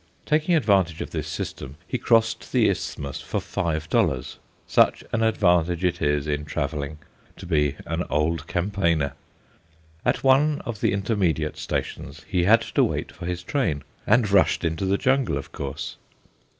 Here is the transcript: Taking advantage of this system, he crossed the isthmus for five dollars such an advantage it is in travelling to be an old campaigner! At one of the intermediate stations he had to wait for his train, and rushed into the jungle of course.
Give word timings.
Taking 0.25 0.55
advantage 0.55 0.99
of 1.01 1.11
this 1.11 1.27
system, 1.27 1.77
he 1.87 1.99
crossed 1.99 2.51
the 2.51 2.67
isthmus 2.71 3.21
for 3.21 3.39
five 3.39 3.87
dollars 3.87 4.39
such 4.65 5.03
an 5.13 5.21
advantage 5.21 5.83
it 5.85 6.01
is 6.01 6.25
in 6.25 6.43
travelling 6.43 6.97
to 7.37 7.45
be 7.45 7.75
an 7.85 8.05
old 8.09 8.47
campaigner! 8.47 9.13
At 10.03 10.23
one 10.23 10.59
of 10.65 10.81
the 10.81 10.91
intermediate 10.91 11.57
stations 11.57 12.25
he 12.27 12.45
had 12.45 12.61
to 12.61 12.83
wait 12.83 13.11
for 13.11 13.27
his 13.27 13.43
train, 13.43 13.83
and 14.07 14.31
rushed 14.31 14.65
into 14.65 14.87
the 14.87 14.97
jungle 14.97 15.37
of 15.37 15.51
course. 15.51 15.97